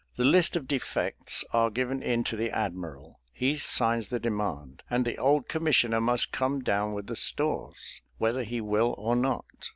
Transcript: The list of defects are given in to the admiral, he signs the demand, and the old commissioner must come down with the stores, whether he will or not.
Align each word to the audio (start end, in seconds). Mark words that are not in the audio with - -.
The 0.15 0.23
list 0.23 0.55
of 0.55 0.67
defects 0.67 1.43
are 1.53 1.69
given 1.69 2.01
in 2.01 2.23
to 2.23 2.35
the 2.35 2.49
admiral, 2.49 3.19
he 3.31 3.55
signs 3.55 4.07
the 4.07 4.17
demand, 4.19 4.81
and 4.89 5.05
the 5.05 5.19
old 5.19 5.47
commissioner 5.47 6.01
must 6.01 6.31
come 6.31 6.63
down 6.63 6.93
with 6.93 7.05
the 7.05 7.15
stores, 7.15 8.01
whether 8.17 8.41
he 8.41 8.61
will 8.61 8.95
or 8.97 9.15
not. 9.15 9.69